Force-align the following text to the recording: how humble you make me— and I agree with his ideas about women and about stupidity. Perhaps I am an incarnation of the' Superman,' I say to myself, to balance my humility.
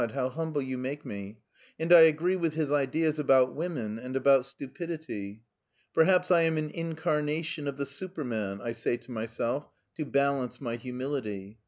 how 0.15 0.27
humble 0.27 0.63
you 0.63 0.79
make 0.79 1.05
me— 1.05 1.37
and 1.79 1.93
I 1.93 1.99
agree 1.99 2.35
with 2.35 2.55
his 2.55 2.71
ideas 2.71 3.19
about 3.19 3.53
women 3.53 3.99
and 3.99 4.15
about 4.15 4.45
stupidity. 4.45 5.43
Perhaps 5.93 6.31
I 6.31 6.41
am 6.41 6.57
an 6.57 6.71
incarnation 6.71 7.67
of 7.67 7.77
the' 7.77 7.85
Superman,' 7.99 8.61
I 8.63 8.71
say 8.71 8.97
to 8.97 9.11
myself, 9.11 9.69
to 9.97 10.05
balance 10.05 10.59
my 10.59 10.75
humility. 10.77 11.59